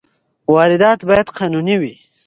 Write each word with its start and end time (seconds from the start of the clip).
واردات 0.53 0.99
باید 1.09 1.27
قانوني 1.37 1.75
وي. 1.81 1.93